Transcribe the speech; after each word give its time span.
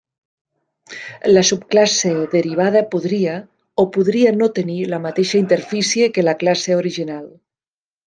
La 1.33 1.43
subclasse 1.49 2.13
derivada 2.31 2.83
podria 2.95 3.37
o 3.83 3.87
podria 3.99 4.35
no 4.41 4.51
tenir 4.59 4.81
la 4.97 5.03
mateixa 5.07 5.39
interfície 5.45 6.13
que 6.17 6.29
la 6.29 6.39
classe 6.45 6.83
original. 6.83 7.27